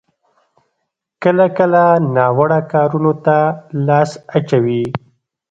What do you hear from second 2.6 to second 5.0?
کارونو ته لاس اچوي.